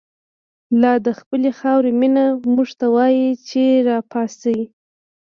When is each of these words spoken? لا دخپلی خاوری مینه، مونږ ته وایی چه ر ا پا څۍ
لا 0.81 0.93
دخپلی 1.09 1.51
خاوری 1.59 1.91
مینه، 1.99 2.25
مونږ 2.53 2.69
ته 2.79 2.85
وایی 2.95 3.25
چه 3.47 3.63
ر 3.85 3.87
ا 3.97 3.97
پا 4.11 4.21
څۍ 4.39 4.59